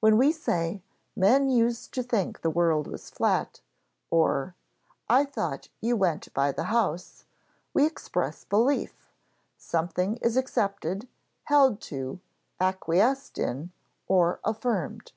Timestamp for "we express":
7.72-8.42